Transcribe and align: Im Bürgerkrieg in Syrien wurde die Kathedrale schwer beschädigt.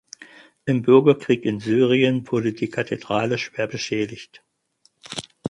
Im 0.65 0.81
Bürgerkrieg 0.81 1.45
in 1.45 1.59
Syrien 1.59 2.25
wurde 2.31 2.53
die 2.53 2.71
Kathedrale 2.71 3.37
schwer 3.37 3.67
beschädigt. 3.67 4.43